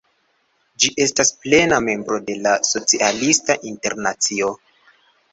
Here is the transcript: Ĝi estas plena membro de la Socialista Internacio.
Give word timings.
Ĝi 0.83 0.87
estas 1.03 1.31
plena 1.41 1.77
membro 1.87 2.17
de 2.29 2.37
la 2.45 2.53
Socialista 2.69 3.57
Internacio. 3.73 4.49